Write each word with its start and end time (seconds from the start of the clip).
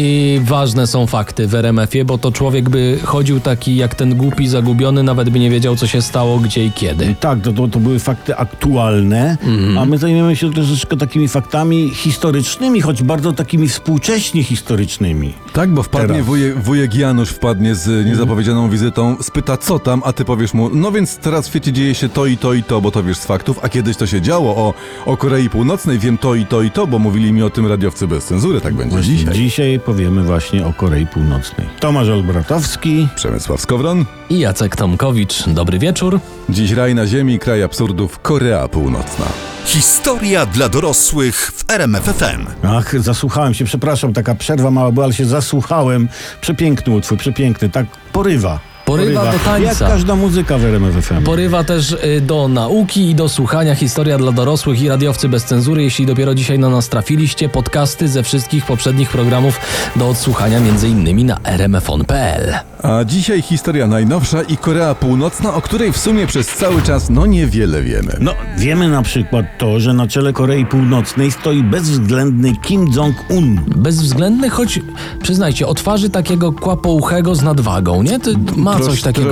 i 0.00 0.40
ważne 0.44 0.86
są 0.86 1.06
fakty 1.06 1.46
w 1.46 1.54
RMF-ie, 1.54 2.04
bo 2.04 2.18
to 2.18 2.32
człowiek 2.32 2.70
by 2.70 2.98
chodził 3.04 3.40
taki 3.40 3.76
jak 3.76 3.94
ten 3.94 4.14
głupi, 4.16 4.48
zagubiony, 4.48 5.02
nawet 5.02 5.30
by 5.30 5.38
nie 5.38 5.50
wiedział, 5.50 5.76
co 5.76 5.86
się 5.86 6.02
stało, 6.02 6.38
gdzie 6.38 6.64
i 6.64 6.72
kiedy. 6.72 7.14
Tak, 7.20 7.40
to, 7.40 7.52
to, 7.52 7.68
to 7.68 7.78
były 7.80 7.98
fakty 7.98 8.36
aktualne, 8.36 9.36
Mhm. 9.42 9.78
a 9.78 9.84
my 9.84 9.98
zajmujemy 9.98 10.36
się 10.36 10.52
troszeczkę 10.52 10.96
takimi 10.96 11.28
faktami 11.28 11.90
historycznymi, 11.94 12.80
choć 12.80 13.02
bardzo 13.02 13.32
takimi 13.32 13.68
współcześnie 13.68 14.42
historycznymi. 14.44 15.34
Tak, 15.52 15.70
bo 15.70 15.82
wpadnie 15.82 16.08
Teraz. 16.08 16.26
wujek, 16.26 16.62
wujek 16.62 16.94
Janusz 16.94 17.28
wpadnie 17.30 17.74
z 17.74 18.06
niezapowiedzianą 18.06 18.70
wizytą, 18.70 19.16
spyta 19.22 19.56
co 19.56 19.78
tam, 19.78 20.02
a 20.04 20.12
ty 20.12 20.24
powiesz 20.24 20.54
mu, 20.54 20.70
no 20.74 20.92
więc 20.92 21.16
teraz 21.16 21.46
w 21.46 21.48
świecie 21.50 21.72
dzieje 21.72 21.94
się 21.94 22.08
to 22.08 22.26
i 22.26 22.36
to 22.36 22.54
i 22.54 22.62
to, 22.62 22.80
bo 22.80 22.90
to 22.90 23.02
wiesz 23.02 23.16
z 23.18 23.24
faktów, 23.26 23.58
a 23.62 23.68
kiedyś 23.68 23.96
to 23.96 24.06
się 24.06 24.20
działo 24.20 24.56
o, 24.56 24.74
o 25.06 25.16
Korei 25.16 25.50
Północnej, 25.50 25.98
wiem 25.98 26.18
to 26.18 26.34
i 26.34 26.46
to 26.46 26.62
i 26.62 26.70
to, 26.70 26.86
bo 26.86 26.98
mówili 26.98 27.32
mi 27.32 27.42
o 27.42 27.50
tym 27.50 27.66
radiowcy 27.66 28.06
bez 28.08 28.24
cenzury, 28.24 28.60
tak 28.60 28.74
będzie 28.74 28.90
Właśnie 28.96 29.16
dzisiaj. 29.16 29.34
Dzisiaj 29.34 29.80
powiemy 29.88 30.22
właśnie 30.22 30.66
o 30.66 30.72
Korei 30.72 31.06
Północnej. 31.06 31.66
Tomasz 31.80 32.08
Olbratowski. 32.08 33.08
Przemysław 33.16 33.60
Skowron, 33.60 34.04
I 34.30 34.38
Jacek 34.38 34.76
Tomkowicz, 34.76 35.48
dobry 35.48 35.78
wieczór. 35.78 36.20
dziś 36.48 36.70
raj 36.70 36.94
na 36.94 37.06
ziemi, 37.06 37.38
kraj 37.38 37.62
absurdów, 37.62 38.18
Korea 38.18 38.68
Północna. 38.68 39.26
Historia 39.64 40.46
dla 40.46 40.68
dorosłych 40.68 41.52
w 41.54 41.70
RMFFM. 41.70 42.46
Ach, 42.62 43.00
zasłuchałem 43.00 43.54
się, 43.54 43.64
przepraszam, 43.64 44.12
taka 44.12 44.34
przerwa 44.34 44.70
mała 44.70 44.92
była, 44.92 45.04
ale 45.04 45.14
się 45.14 45.24
zasłuchałem. 45.26 46.08
Przepiękny 46.40 46.94
utwór, 46.94 47.18
przepiękny, 47.18 47.68
tak 47.68 47.86
porywa. 48.12 48.58
Porywa 48.88 49.32
do 49.32 49.38
tańca. 49.38 49.84
Jak 49.84 49.92
każda 49.92 50.16
muzyka 50.16 50.58
w 50.58 50.64
RMF 50.64 51.04
FM. 51.04 51.22
Porywa 51.24 51.64
też 51.64 51.92
y, 51.92 52.20
do 52.20 52.48
nauki 52.48 53.10
i 53.10 53.14
do 53.14 53.28
słuchania 53.28 53.74
historia 53.74 54.18
dla 54.18 54.32
dorosłych 54.32 54.82
i 54.82 54.88
radiowcy 54.88 55.28
bez 55.28 55.44
cenzury. 55.44 55.82
Jeśli 55.82 56.06
dopiero 56.06 56.34
dzisiaj 56.34 56.58
na 56.58 56.68
nas 56.68 56.88
trafiliście, 56.88 57.48
podcasty 57.48 58.08
ze 58.08 58.22
wszystkich 58.22 58.66
poprzednich 58.66 59.10
programów 59.10 59.60
do 59.96 60.08
odsłuchania 60.08 60.60
między 60.60 60.88
innymi 60.88 61.24
na 61.24 61.36
rmfon.pl. 61.44 62.54
A 62.82 63.04
dzisiaj 63.04 63.42
historia 63.42 63.86
najnowsza 63.86 64.42
i 64.42 64.56
Korea 64.56 64.94
Północna, 64.94 65.54
o 65.54 65.62
której 65.62 65.92
w 65.92 65.96
sumie 65.96 66.26
przez 66.26 66.46
cały 66.46 66.82
czas 66.82 67.10
no 67.10 67.26
niewiele 67.26 67.82
wiemy. 67.82 68.16
No, 68.20 68.34
wiemy 68.58 68.88
na 68.88 69.02
przykład 69.02 69.46
to, 69.58 69.80
że 69.80 69.92
na 69.92 70.06
czele 70.06 70.32
Korei 70.32 70.66
Północnej 70.66 71.32
stoi 71.32 71.62
bezwzględny 71.62 72.56
Kim 72.56 72.86
Jong-un. 72.92 73.60
Bezwzględny, 73.76 74.50
choć 74.50 74.80
przyznajcie, 75.22 75.66
o 75.66 75.74
twarzy 75.74 76.10
takiego 76.10 76.52
kłapouchego 76.52 77.34
z 77.34 77.42
nadwagą, 77.42 78.02
nie? 78.02 78.20
Ty 78.20 78.34
ma 78.56 78.77
coś 78.80 79.02
takiego 79.02 79.30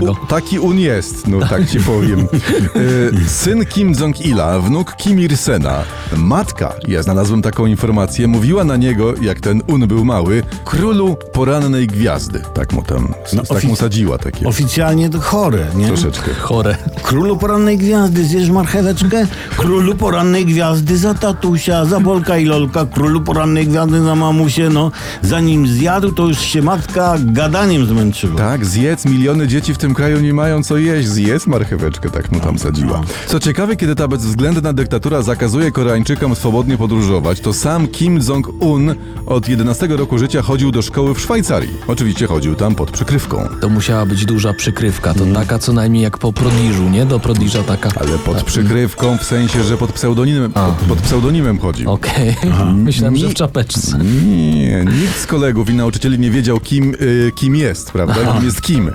u- 0.00 0.26
Taki 0.28 0.58
un 0.58 0.78
jest, 0.78 1.26
no 1.28 1.38
tak 1.48 1.70
ci 1.70 1.80
powiem. 1.80 2.20
E, 2.20 3.28
Syn 3.42 3.66
Kim 3.66 3.92
Jong-ila, 3.94 4.60
wnuk 4.60 4.96
Kim 4.96 5.20
Il-sena. 5.20 5.82
Matka, 6.16 6.72
ja 6.88 7.02
znalazłem 7.02 7.42
taką 7.42 7.66
informację, 7.66 8.28
mówiła 8.28 8.64
na 8.64 8.76
niego, 8.76 9.14
jak 9.22 9.40
ten 9.40 9.62
un 9.66 9.86
był 9.86 10.04
mały, 10.04 10.42
królu 10.64 11.16
porannej 11.32 11.86
gwiazdy. 11.86 12.42
Tak 12.54 12.72
mu 12.72 12.82
tam, 12.82 13.14
No, 13.32 13.42
tak 13.42 13.64
mu 13.64 13.76
sadziła 13.76 14.18
takie. 14.18 14.46
Oficjalnie 14.48 15.10
to 15.10 15.20
chore, 15.20 15.66
nie? 15.74 15.86
Troszeczkę. 15.86 16.34
Chore. 16.34 16.76
Królu 17.02 17.36
porannej 17.36 17.78
gwiazdy, 17.78 18.24
zjesz 18.24 18.50
marcheweczkę? 18.50 19.26
Królu 19.56 19.94
porannej 19.94 20.46
gwiazdy 20.46 20.98
za 20.98 21.14
tatusia, 21.14 21.84
za 21.84 22.00
Bolka 22.00 22.38
i 22.38 22.44
Lolka. 22.44 22.86
Królu 22.86 23.20
porannej 23.20 23.66
gwiazdy 23.66 24.00
za 24.02 24.14
mamusię, 24.14 24.68
no. 24.70 24.90
Zanim 25.22 25.66
zjadł, 25.66 26.12
to 26.12 26.26
już 26.28 26.38
się 26.40 26.62
matka 26.62 27.14
gadaniem 27.24 27.86
zmęczyła. 27.86 28.36
Tak, 28.38 28.66
zjedz, 28.72 29.04
miliony 29.04 29.48
dzieci 29.48 29.74
w 29.74 29.78
tym 29.78 29.94
kraju 29.94 30.20
nie 30.20 30.34
mają 30.34 30.62
co 30.62 30.76
jeść, 30.76 31.08
zjedz 31.08 31.46
marcheweczkę, 31.46 32.10
tak 32.10 32.32
mu 32.32 32.40
tam 32.40 32.58
sadziła. 32.58 33.02
Co 33.26 33.40
ciekawe, 33.40 33.76
kiedy 33.76 33.94
ta 33.94 34.08
bezwzględna 34.08 34.72
dyktatura 34.72 35.22
zakazuje 35.22 35.72
Koreańczykom 35.72 36.34
swobodnie 36.34 36.78
podróżować, 36.78 37.40
to 37.40 37.52
sam 37.52 37.88
Kim 37.88 38.20
Jong-un 38.20 38.94
od 39.26 39.48
11 39.48 39.86
roku 39.86 40.18
życia 40.18 40.42
chodził 40.42 40.70
do 40.70 40.82
szkoły 40.82 41.14
w 41.14 41.20
Szwajcarii. 41.20 41.70
Oczywiście 41.86 42.26
chodził 42.26 42.54
tam 42.54 42.74
pod 42.74 42.90
przykrywką. 42.90 43.48
To 43.60 43.68
musiała 43.68 44.06
być 44.06 44.24
duża 44.24 44.52
przykrywka. 44.52 45.14
To 45.14 45.24
taka 45.34 45.58
co 45.58 45.72
najmniej 45.72 46.02
jak 46.02 46.18
po 46.18 46.32
prodiżu, 46.32 46.88
nie? 46.90 47.06
Do 47.06 47.20
prodiża 47.20 47.62
taka. 47.62 47.90
Ale 48.00 48.18
pod 48.18 48.42
przykrywką 48.42 49.18
w 49.18 49.24
sensie, 49.24 49.64
że 49.64 49.76
pod 49.76 49.92
pseudonimem, 49.92 50.52
pod, 50.52 50.74
pod 50.88 50.98
pseudonimem 50.98 51.58
chodził. 51.58 51.90
Okej. 51.90 52.36
Myślałem, 52.74 53.16
że 53.16 53.28
w 53.28 53.34
czapeczce. 53.34 53.98
Nie, 53.98 54.84
nikt 55.00 55.18
z 55.18 55.26
kolegów 55.26 55.70
i 55.70 55.74
nauczycieli 55.74 56.18
nie 56.18 56.30
wiedział, 56.30 56.60
kim, 56.60 56.94
y, 57.00 57.32
kim 57.34 57.56
jest, 57.56 57.92
prawda? 57.92 58.32
Kim 58.34 58.44
jest 58.44 58.61
kim. 58.62 58.90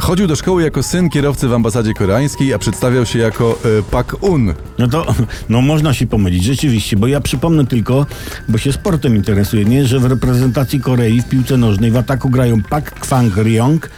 Chodził 0.00 0.26
do 0.26 0.36
szkoły 0.36 0.62
jako 0.62 0.82
syn 0.82 1.10
kierowcy 1.10 1.48
w 1.48 1.52
ambasadzie 1.52 1.94
koreańskiej, 1.94 2.54
a 2.54 2.58
przedstawiał 2.58 3.06
się 3.06 3.18
jako 3.18 3.58
y, 3.78 3.82
Pak-un. 3.82 4.54
No 4.78 4.88
to, 4.88 5.14
no 5.48 5.60
można 5.60 5.94
się 5.94 6.06
pomylić, 6.06 6.44
rzeczywiście, 6.44 6.96
bo 6.96 7.06
ja 7.06 7.20
przypomnę 7.20 7.66
tylko, 7.66 8.06
bo 8.48 8.58
się 8.58 8.72
sportem 8.72 9.16
interesuję, 9.16 9.64
nie, 9.64 9.86
że 9.86 10.00
w 10.00 10.04
reprezentacji 10.04 10.80
Korei 10.80 11.22
w 11.22 11.28
piłce 11.28 11.56
nożnej 11.56 11.90
w 11.90 11.96
ataku 11.96 12.30
grają 12.30 12.62
Pak 12.62 12.90
Kwang 13.00 13.36
Ryong, 13.36 13.90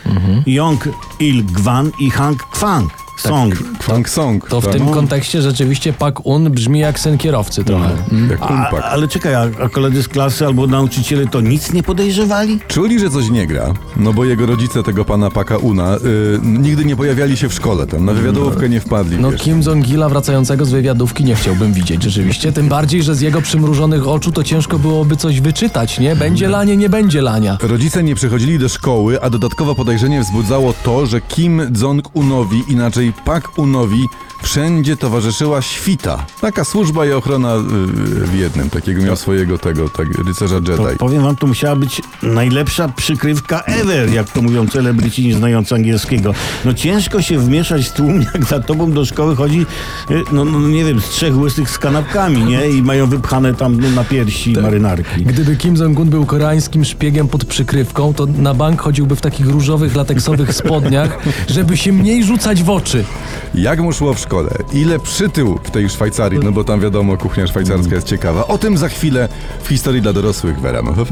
Yong 0.46 0.88
Il 1.20 1.44
Gwan 1.44 1.90
i 2.00 2.10
Hang 2.10 2.42
Kwang 2.42 3.05
Song. 3.16 3.54
Kwang 3.78 4.08
Song. 4.08 4.48
To 4.48 4.60
w 4.60 4.64
tak? 4.64 4.74
tym 4.74 4.88
kontekście 4.88 5.42
rzeczywiście 5.42 5.92
Pak 5.92 6.26
Un 6.26 6.50
brzmi 6.50 6.80
jak 6.80 7.00
syn 7.00 7.18
kierowcy 7.18 7.64
trochę. 7.64 7.90
Mm. 8.12 8.30
Jak 8.30 8.42
A, 8.42 8.70
ale 8.70 9.08
czekaj, 9.08 9.34
a, 9.34 9.40
a 9.64 9.68
koledzy 9.68 10.02
z 10.02 10.08
klasy 10.08 10.46
albo 10.46 10.66
nauczyciele 10.66 11.26
to 11.26 11.40
nic 11.40 11.72
nie 11.72 11.82
podejrzewali? 11.82 12.58
Czuli, 12.68 13.00
że 13.00 13.10
coś 13.10 13.30
nie 13.30 13.46
gra, 13.46 13.74
no 13.96 14.12
bo 14.12 14.24
jego 14.24 14.46
rodzice 14.46 14.82
tego 14.82 15.04
pana 15.04 15.30
Paka 15.30 15.56
Una 15.56 15.96
y, 15.96 16.00
nigdy 16.42 16.84
nie 16.84 16.96
pojawiali 16.96 17.36
się 17.36 17.48
w 17.48 17.54
szkole 17.54 17.86
tam, 17.86 18.04
na 18.04 18.12
wywiadówkę 18.12 18.68
nie 18.68 18.80
wpadli. 18.80 19.18
No 19.18 19.30
wiesz. 19.30 19.42
Kim 19.42 19.62
Jong-ila 19.62 20.08
wracającego 20.08 20.64
z 20.64 20.70
wywiadówki 20.70 21.24
nie 21.24 21.34
chciałbym 21.34 21.72
widzieć 21.72 22.02
rzeczywiście. 22.02 22.52
Tym 22.52 22.68
bardziej, 22.68 23.02
że 23.02 23.14
z 23.14 23.20
jego 23.20 23.42
przymrużonych 23.42 24.08
oczu 24.08 24.32
to 24.32 24.44
ciężko 24.44 24.78
byłoby 24.78 25.16
coś 25.16 25.40
wyczytać, 25.40 25.98
nie? 26.00 26.16
Będzie 26.16 26.48
lanie, 26.48 26.76
nie 26.76 26.88
będzie 26.88 27.22
lania. 27.22 27.58
Rodzice 27.62 28.02
nie 28.02 28.14
przychodzili 28.14 28.58
do 28.58 28.68
szkoły, 28.68 29.22
a 29.22 29.30
dodatkowo 29.30 29.74
podejrzenie 29.74 30.20
wzbudzało 30.20 30.74
to, 30.84 31.06
że 31.06 31.20
Kim 31.20 31.60
Jong-unowi, 31.72 32.62
inaczej 32.68 33.05
Pak-unowi, 33.12 34.08
wszędzie 34.42 34.96
towarzyszyła 34.96 35.62
świta. 35.62 36.26
Taka 36.40 36.64
służba 36.64 37.06
i 37.06 37.12
ochrona 37.12 37.56
y, 37.56 37.60
w 38.26 38.34
jednym. 38.34 38.70
Takiego 38.70 39.02
miał 39.02 39.16
swojego 39.16 39.58
tego, 39.58 39.88
tak, 39.88 40.06
rycerza 40.26 40.60
To 40.60 40.72
Jedi. 40.86 40.98
powiem 40.98 41.22
wam, 41.22 41.36
to 41.36 41.46
musiała 41.46 41.76
być 41.76 42.02
najlepsza 42.22 42.88
przykrywka 42.88 43.60
ever, 43.60 44.12
jak 44.12 44.30
to 44.30 44.42
mówią 44.42 44.68
celebryci 44.68 45.28
nie 45.28 45.34
znający 45.34 45.74
angielskiego. 45.74 46.34
No 46.64 46.74
ciężko 46.74 47.22
się 47.22 47.38
wmieszać 47.38 47.88
w 47.88 47.92
tłum, 47.92 48.22
jak 48.34 48.44
za 48.44 48.60
tobą 48.60 48.92
do 48.92 49.04
szkoły 49.04 49.36
chodzi, 49.36 49.66
y, 50.10 50.22
no, 50.32 50.44
no 50.44 50.68
nie 50.68 50.84
wiem, 50.84 51.00
z 51.00 51.08
trzech 51.08 51.38
łysych 51.38 51.70
z 51.70 51.78
kanapkami, 51.78 52.44
nie? 52.44 52.68
I 52.68 52.82
mają 52.82 53.06
wypchane 53.06 53.54
tam 53.54 53.80
no, 53.80 53.90
na 53.90 54.04
piersi 54.04 54.52
marynarki. 54.52 55.24
Gdyby 55.24 55.56
Kim 55.56 55.74
Jong-un 55.76 56.08
był 56.08 56.26
koreańskim 56.26 56.84
szpiegiem 56.84 57.28
pod 57.28 57.44
przykrywką, 57.44 58.14
to 58.14 58.26
na 58.26 58.54
bank 58.54 58.80
chodziłby 58.80 59.16
w 59.16 59.20
takich 59.20 59.46
różowych, 59.46 59.96
lateksowych 59.96 60.52
spodniach, 60.54 61.18
żeby 61.48 61.76
się 61.76 61.92
mniej 61.92 62.24
rzucać 62.24 62.62
w 62.62 62.70
oczy. 62.70 63.04
Jak 63.54 63.80
mu 63.80 63.92
szło 63.92 64.14
w 64.14 64.20
szkole? 64.26 64.50
Ile 64.72 64.98
przytył 64.98 65.58
w 65.64 65.70
tej 65.70 65.88
Szwajcarii? 65.88 66.40
No 66.44 66.52
bo 66.52 66.64
tam 66.64 66.80
wiadomo, 66.80 67.16
kuchnia 67.16 67.46
szwajcarska 67.46 67.94
jest 67.94 68.06
ciekawa. 68.06 68.46
O 68.46 68.58
tym 68.58 68.78
za 68.78 68.88
chwilę 68.88 69.28
w 69.62 69.68
historii 69.68 70.02
dla 70.02 70.12
dorosłych 70.12 70.60
w 70.60 70.66
RMF. 70.66 71.08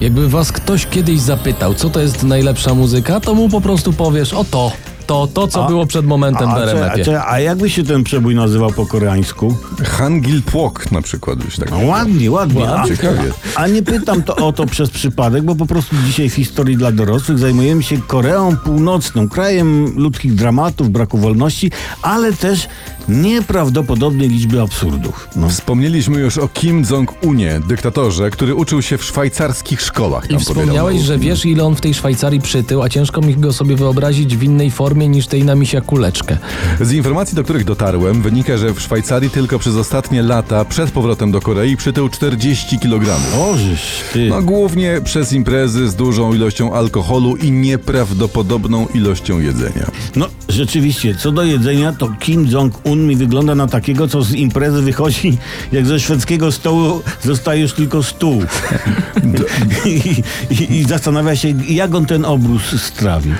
Jakby 0.00 0.28
was 0.28 0.52
ktoś 0.52 0.86
kiedyś 0.86 1.20
zapytał, 1.20 1.74
co 1.74 1.90
to 1.90 2.00
jest 2.00 2.22
najlepsza 2.22 2.74
muzyka, 2.74 3.20
to 3.20 3.34
mu 3.34 3.48
po 3.48 3.60
prostu 3.60 3.92
powiesz, 3.92 4.34
o 4.34 4.44
to, 4.44 4.72
to, 5.08 5.26
to 5.34 5.48
co 5.48 5.64
A- 5.64 5.68
było 5.68 5.86
przed 5.86 6.06
momentem 6.06 6.48
w 6.50 6.52
A, 6.52 6.66
cze- 6.66 6.92
a, 6.92 7.04
cze- 7.04 7.24
a 7.26 7.40
jakby 7.40 7.70
się 7.70 7.84
ten 7.84 8.04
przebój 8.04 8.34
nazywał 8.34 8.70
po 8.72 8.86
koreańsku? 8.86 9.56
Hangil 9.84 10.42
Płok 10.42 10.92
na 10.92 11.02
przykład 11.02 11.38
byś 11.44 11.56
tak 11.56 11.70
No, 11.70 11.78
ładnie, 11.78 12.30
ładnie. 12.30 12.70
A, 12.70 12.84
Ciekawie. 12.88 13.32
a 13.54 13.66
nie 13.66 13.82
pytam 13.82 14.22
to 14.22 14.36
o 14.36 14.52
to 14.52 14.66
przez 14.66 14.90
przypadek, 14.90 15.44
bo 15.44 15.54
po 15.54 15.66
prostu 15.66 15.96
dzisiaj 16.06 16.30
w 16.30 16.34
historii 16.34 16.76
dla 16.76 16.92
dorosłych 16.92 17.38
zajmujemy 17.38 17.82
się 17.82 17.98
Koreą 18.06 18.56
Północną, 18.56 19.28
krajem 19.28 19.92
ludzkich 19.96 20.34
dramatów, 20.34 20.90
braku 20.90 21.18
wolności, 21.18 21.70
ale 22.02 22.32
też 22.32 22.68
nieprawdopodobnej 23.08 24.28
liczby 24.28 24.60
absurdów. 24.60 25.28
No. 25.36 25.48
Wspomnieliśmy 25.48 26.20
już 26.20 26.38
o 26.38 26.48
Kim 26.48 26.84
Jong-unie, 26.90 27.60
dyktatorze, 27.68 28.30
który 28.30 28.54
uczył 28.54 28.82
się 28.82 28.98
w 28.98 29.04
szwajcarskich 29.04 29.80
szkołach. 29.80 30.24
I 30.24 30.28
Tam 30.28 30.40
wspomniałeś, 30.40 30.68
pobierał 30.78 30.98
że 31.06 31.12
nauki. 31.12 31.28
wiesz, 31.28 31.46
ile 31.46 31.64
on 31.64 31.76
w 31.76 31.80
tej 31.80 31.94
Szwajcarii 31.94 32.40
przytył, 32.40 32.82
a 32.82 32.88
ciężko 32.88 33.20
mi 33.20 33.34
go 33.36 33.52
sobie 33.52 33.76
wyobrazić 33.76 34.36
w 34.36 34.42
innej 34.42 34.70
formie 34.70 34.97
niż 35.06 35.26
tej 35.26 35.44
na 35.44 35.54
misia 35.54 35.80
kuleczkę. 35.80 36.38
Z 36.80 36.92
informacji, 36.92 37.36
do 37.36 37.44
których 37.44 37.64
dotarłem, 37.64 38.22
wynika, 38.22 38.56
że 38.56 38.74
w 38.74 38.80
Szwajcarii 38.80 39.30
tylko 39.30 39.58
przez 39.58 39.76
ostatnie 39.76 40.22
lata 40.22 40.64
przed 40.64 40.90
powrotem 40.90 41.32
do 41.32 41.40
Korei 41.40 41.76
przytył 41.76 42.08
40 42.08 42.78
kg. 42.78 43.16
Ożysz, 43.38 44.00
ty. 44.12 44.28
No 44.28 44.42
głównie 44.42 45.00
przez 45.04 45.32
imprezy 45.32 45.88
z 45.88 45.94
dużą 45.94 46.34
ilością 46.34 46.74
alkoholu 46.74 47.36
i 47.36 47.50
nieprawdopodobną 47.50 48.86
ilością 48.94 49.40
jedzenia. 49.40 49.86
No, 50.16 50.26
rzeczywiście, 50.48 51.14
co 51.14 51.32
do 51.32 51.44
jedzenia, 51.44 51.92
to 51.92 52.08
Kim 52.20 52.46
Jong-un 52.46 53.06
mi 53.06 53.16
wygląda 53.16 53.54
na 53.54 53.66
takiego, 53.66 54.08
co 54.08 54.22
z 54.22 54.32
imprezy 54.32 54.82
wychodzi, 54.82 55.38
jak 55.72 55.86
ze 55.86 56.00
szwedzkiego 56.00 56.52
stołu 56.52 57.02
zostaje 57.24 57.62
już 57.62 57.72
tylko 57.72 58.02
stół. 58.02 58.42
I, 59.84 60.22
i, 60.50 60.78
I 60.78 60.84
zastanawia 60.84 61.36
się, 61.36 61.48
jak 61.68 61.94
on 61.94 62.06
ten 62.06 62.24
obrus 62.24 62.82
strawi. 62.82 63.30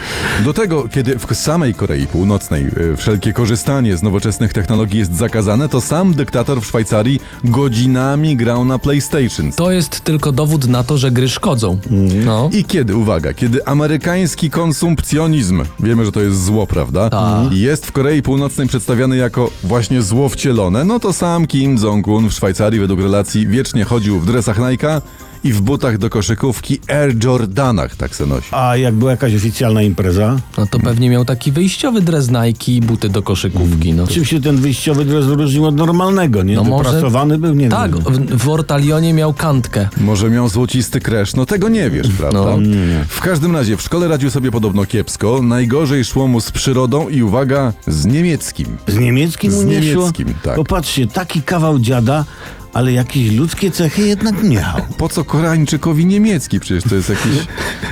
Do 0.45 0.53
tego, 0.53 0.89
kiedy 0.89 1.19
w 1.19 1.27
samej 1.49 1.75
Korei 1.75 2.07
Północnej 2.07 2.67
e, 2.93 2.97
wszelkie 2.97 3.33
korzystanie 3.33 3.97
z 3.97 4.03
nowoczesnych 4.03 4.53
technologii 4.53 4.99
jest 4.99 5.17
zakazane, 5.17 5.69
to 5.69 5.81
sam 5.81 6.15
dyktator 6.15 6.61
w 6.61 6.67
Szwajcarii 6.67 7.21
godzinami 7.45 8.37
grał 8.37 8.65
na 8.65 8.79
PlayStation. 8.79 9.53
To 9.53 9.71
jest 9.71 10.01
tylko 10.01 10.33
dowód 10.33 10.67
na 10.67 10.85
to, 10.85 10.99
że 10.99 11.11
gry 11.11 11.29
szkodzą. 11.29 11.79
No. 12.25 12.51
I 12.53 12.65
kiedy, 12.65 12.97
uwaga, 12.97 13.35
kiedy 13.35 13.67
amerykański 13.67 14.51
konsumpcjonizm, 14.51 15.63
wiemy, 15.81 16.05
że 16.05 16.13
to 16.13 16.21
jest 16.21 16.45
zło, 16.45 16.67
prawda? 16.67 17.11
Tak. 17.11 17.53
Jest 17.53 17.87
w 17.87 17.93
Korei 17.93 18.23
Północnej 18.23 18.69
przedstawiany 18.69 19.17
jako 19.17 19.51
właśnie 19.65 20.03
zło 20.03 20.29
wcielone, 20.29 20.85
no 20.85 21.01
to 21.01 21.13
sam 21.13 21.47
Kim 21.47 21.77
Jong-un 21.77 22.29
w 22.29 22.33
Szwajcarii 22.33 22.81
według 22.81 23.01
relacji 23.01 23.47
wiecznie 23.47 23.85
chodził 23.85 24.21
w 24.21 24.27
dresach 24.27 24.59
Nike'a 24.59 25.01
i 25.45 25.53
w 25.53 25.61
butach 25.61 25.99
do 25.99 26.11
koszykówki 26.11 26.81
Air 26.89 27.25
Jordanach, 27.25 27.97
tak 27.97 28.17
se 28.17 28.27
nosi. 28.27 28.49
A 28.51 28.77
jak 28.77 28.95
była 28.95 29.11
jakaś 29.11 29.35
oficjalna 29.35 29.83
impreza? 29.83 30.37
no 30.59 30.67
to 30.67 30.79
pewnie 30.79 31.11
miał 31.11 31.25
taki 31.25 31.53
wyjściowy 31.53 32.01
dres 32.01 32.31
Nike 32.31 32.73
i 32.73 32.81
buty 32.81 33.09
do 33.09 33.23
koszykówki. 33.23 33.93
No. 33.93 34.07
Czym 34.07 34.25
się 34.25 34.41
ten 34.41 34.57
wyjściowy 34.57 35.05
dres 35.05 35.27
różnił 35.27 35.65
od 35.67 35.77
normalnego, 35.77 36.43
nie? 36.43 36.55
No 36.55 36.65
może- 36.65 36.85
Dopracowany 36.85 37.39
był, 37.39 37.55
nie 37.55 37.69
Tak, 37.69 38.05
wiem. 38.05 38.27
w, 38.27 38.43
w 38.45 38.49
Ortalionie 38.49 39.15
miał 39.15 39.35
kantkę. 39.35 39.89
Może 40.01 40.31
miał 40.31 40.49
złocisty 40.49 41.01
kresz, 41.01 41.35
no 41.35 41.47
tego 41.47 41.69
nie 41.69 41.91
wiesz, 41.91 42.09
prawda? 42.09 42.39
No. 42.43 42.59
W 43.09 43.21
każdym 43.21 43.57
razie 43.57 43.77
w 43.77 43.83
szkole 43.83 44.09
radził 44.09 44.31
sobie 44.31 44.51
podobno 44.51 44.85
kiepsko, 44.87 45.41
najgorzej 45.43 46.05
szło 46.05 46.27
mu 46.29 46.41
z 46.41 46.51
przyrodą 46.53 47.09
i 47.09 47.23
uwaga, 47.23 47.73
z 47.87 48.07
niemieckim. 48.07 48.67
Z 48.87 48.99
niemieckim 48.99 49.53
Z 49.53 49.65
nie 49.65 49.81
niemieckim, 49.81 50.35
tak. 50.43 50.57
Popatrzcie, 50.57 51.07
taki 51.07 51.43
kawał 51.43 51.79
dziada, 51.79 52.25
ale 52.73 52.93
jakieś 52.93 53.31
ludzkie 53.31 53.71
cechy 53.71 54.07
jednak 54.07 54.43
miał. 54.43 54.77
Po 54.99 55.09
co 55.09 55.25
Koreańczykowi 55.25 56.07
niemiecki? 56.07 56.61
Przecież 56.61 56.91
to 56.91 56.95
jest 56.95 57.09
jakiś 57.09 57.33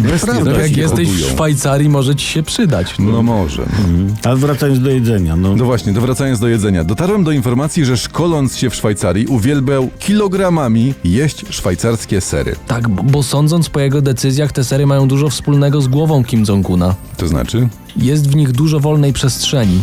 bestia. 0.10 0.26
Prawda, 0.26 0.50
No, 0.50 0.58
jak 0.58 0.76
jesteś 0.76 1.08
w. 1.08 1.30
Szwajcarii, 1.30 1.88
może 1.88 2.16
ci 2.16 2.26
się 2.26 2.42
przydać. 2.42 2.94
No 2.98 3.22
może. 3.22 3.62
No. 3.62 4.14
Ale 4.24 4.36
wracając 4.36 4.80
do 4.80 4.90
jedzenia, 4.90 5.36
no. 5.36 5.56
no 5.56 5.64
właśnie, 5.64 5.94
to 5.94 6.00
wracając 6.00 6.40
do 6.40 6.48
jedzenia. 6.48 6.84
Dotarłem 6.84 7.24
do 7.24 7.30
informacji, 7.30 7.84
że 7.84 7.96
szkoląc 7.96 8.56
się 8.56 8.70
w 8.70 8.74
Szwajcarii 8.74 9.26
uwielbiał 9.26 9.90
kilogramami 9.98 10.94
jeść 11.04 11.44
szwajcarskie 11.50 12.20
sery. 12.20 12.56
Tak, 12.66 12.88
bo, 12.88 13.02
bo 13.02 13.22
sądząc 13.22 13.68
po 13.68 13.80
jego 13.80 14.02
decyzjach, 14.02 14.52
te 14.52 14.64
sery 14.64 14.86
mają 14.86 15.08
dużo 15.08 15.28
wspólnego 15.30 15.80
z 15.80 15.88
głową 15.88 16.24
Kim 16.24 16.44
Jong-una. 16.44 16.94
To 17.16 17.28
znaczy? 17.28 17.68
Jest 17.96 18.30
w 18.30 18.36
nich 18.36 18.52
dużo 18.52 18.80
wolnej 18.80 19.12
przestrzeni. 19.12 19.80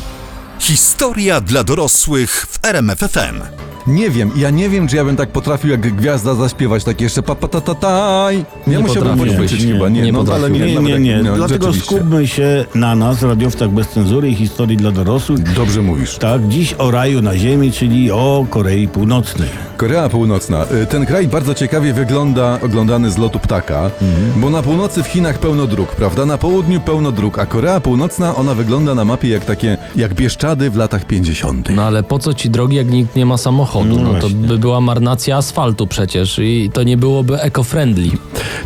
Historia 0.64 1.42
dla 1.42 1.64
dorosłych 1.64 2.48
w 2.50 2.60
RMFFM. 2.66 3.42
Nie 3.88 4.10
wiem, 4.10 4.32
ja 4.36 4.50
nie 4.50 4.70
wiem, 4.70 4.88
czy 4.88 4.96
ja 4.96 5.06
bym 5.06 5.16
tak 5.16 5.30
potrafił 5.32 5.70
jak 5.72 5.96
gwiazda 5.96 6.36
zaśpiewać 6.36 6.84
takie 6.84 7.04
jeszcze 7.04 7.24
pa 7.24 7.36
pa 7.36 7.48
ta 7.48 7.62
ta 7.62 7.76
taj. 7.76 8.38
Ja 8.38 8.44
Nie 8.68 8.80
musiałbym 8.80 9.18
potrafię. 9.18 9.38
poćwiczyć 9.40 9.66
Nie, 9.66 9.74
chyba, 9.74 9.90
nie, 9.90 10.02
nie 10.02 10.12
no 10.12 10.26
ale 10.34 10.50
nie, 10.52 10.60
Nie, 10.60 10.82
nie, 10.82 11.00
nie. 11.00 11.24
no, 11.24 11.36
Dlatego 11.36 11.74
skupmy 11.74 12.28
się 12.28 12.66
na 12.76 12.96
nas, 12.96 13.22
radiowcach 13.22 13.70
bez 13.70 13.88
cenzury 13.88 14.30
i 14.30 14.36
historii 14.36 14.78
dla 14.78 14.92
dorosłych. 14.92 15.54
Dobrze 15.54 15.82
mówisz. 15.82 16.18
Tak, 16.18 16.48
dziś 16.48 16.76
o 16.78 16.92
raju 16.92 17.22
na 17.22 17.38
ziemi, 17.38 17.72
czyli 17.72 18.12
o 18.12 18.46
Korei 18.50 18.88
Północnej. 18.88 19.50
Korea 19.78 20.10
Północna. 20.10 20.66
Y, 20.84 20.86
Ten 20.86 21.06
kraj 21.06 21.28
bardzo 21.28 21.54
ciekawie 21.54 21.94
wygląda 21.94 22.60
oglądany 22.62 23.12
z 23.12 23.18
lotu 23.18 23.40
ptaka, 23.40 23.92
bo 24.36 24.50
na 24.50 24.62
północy 24.62 25.04
w 25.04 25.08
Chinach 25.08 25.38
pełno 25.40 25.68
dróg, 25.68 25.96
prawda? 25.96 26.26
Na 26.26 26.38
południu 26.38 26.82
pełno 26.82 27.12
dróg, 27.12 27.40
a 27.40 27.46
Korea 27.46 27.80
Północna, 27.80 28.36
ona 28.36 28.54
wygląda 28.56 28.96
na 28.96 29.06
mapie 29.06 29.28
jak 29.30 29.46
takie, 29.46 29.78
jak 29.96 30.14
Bieszczady 30.14 30.70
w 30.70 30.76
latach 30.76 31.06
50. 31.06 31.70
No 31.76 31.84
ale 31.84 32.04
po 32.04 32.20
co 32.20 32.34
ci 32.34 32.50
drogi, 32.50 32.76
jak 32.76 32.88
nikt 32.92 33.16
nie 33.16 33.26
ma 33.26 33.38
samochodu? 33.38 34.00
No 34.02 34.14
No 34.14 34.20
to 34.20 34.30
by 34.30 34.58
była 34.58 34.82
marnacja 34.82 35.38
asfaltu 35.38 35.88
przecież 35.88 36.40
i 36.40 36.70
to 36.74 36.84
nie 36.84 36.98
byłoby 36.98 37.34
eco-friendly. 37.38 38.12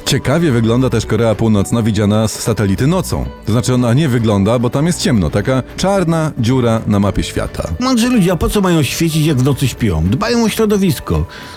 Ciekawie 0.05 0.51
wygląda 0.51 0.89
też 0.89 1.05
Korea 1.05 1.35
Północna 1.35 1.81
widziana 1.81 2.27
z 2.27 2.31
satelity 2.39 2.87
nocą. 2.87 3.25
To 3.45 3.51
znaczy 3.51 3.73
ona 3.73 3.93
nie 3.93 4.09
wygląda, 4.09 4.59
bo 4.59 4.69
tam 4.69 4.85
jest 4.87 5.01
ciemno, 5.01 5.29
taka 5.29 5.63
czarna 5.77 6.31
dziura 6.39 6.81
na 6.87 6.99
mapie 6.99 7.23
świata. 7.23 7.69
Mądrzy 7.79 8.09
ludzie, 8.09 8.31
a 8.31 8.35
po 8.35 8.49
co 8.49 8.61
mają 8.61 8.83
świecić, 8.83 9.25
jak 9.25 9.37
w 9.37 9.43
nocy 9.43 9.67
śpią? 9.67 10.03
Dbają 10.05 10.43
o 10.43 10.49
środowisko. 10.49 11.06